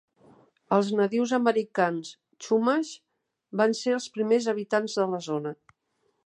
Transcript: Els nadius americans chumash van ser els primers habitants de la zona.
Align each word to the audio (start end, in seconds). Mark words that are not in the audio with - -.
Els 0.77 0.87
nadius 0.99 1.33
americans 1.37 2.09
chumash 2.45 2.95
van 3.63 3.77
ser 3.81 3.95
els 3.99 4.09
primers 4.17 4.49
habitants 4.55 4.97
de 5.03 5.07
la 5.15 5.21
zona. 5.29 5.55